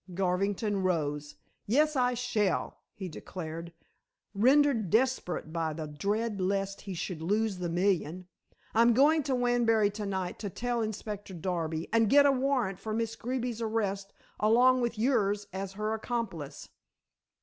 [0.15, 1.35] Garvington rose.
[1.67, 3.71] "Yes, I shall," he declared,
[4.33, 8.25] rendered desperate by the dread lest he should lose the million.
[8.73, 12.95] "I'm going to Wanbury to night to tell Inspector Darby and get a warrant for
[12.95, 16.69] Miss Greeby's arrest along with yours as her accomplice."